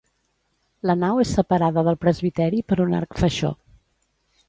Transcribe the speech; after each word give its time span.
La 0.91 0.95
nau 1.01 1.21
és 1.25 1.35
separada 1.41 1.85
del 1.89 2.01
presbiteri 2.07 2.65
per 2.73 2.81
un 2.89 2.99
arc 3.05 3.25
faixó. 3.25 3.57